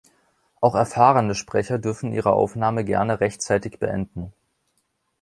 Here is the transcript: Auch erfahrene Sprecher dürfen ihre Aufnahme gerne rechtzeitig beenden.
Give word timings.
Auch 0.61 0.73
erfahrene 0.73 1.35
Sprecher 1.35 1.77
dürfen 1.77 2.11
ihre 2.11 2.31
Aufnahme 2.33 2.83
gerne 2.83 3.19
rechtzeitig 3.19 3.77
beenden. 3.77 4.33